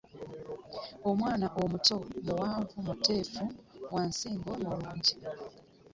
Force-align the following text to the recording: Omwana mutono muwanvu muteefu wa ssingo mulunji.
Omwana 1.09 1.45
mutono 1.73 2.09
muwanvu 2.25 2.75
muteefu 2.87 3.43
wa 3.93 4.03
ssingo 4.09 4.51
mulunji. 4.63 5.13